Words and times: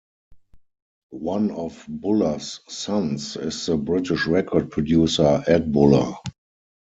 One 1.11 1.51
of 1.51 1.85
Buller's 1.87 2.61
sons 2.67 3.35
is 3.37 3.67
the 3.67 3.77
British 3.77 4.25
record 4.25 4.71
producer 4.71 5.43
Ed 5.45 5.71
Buller. 5.71 6.15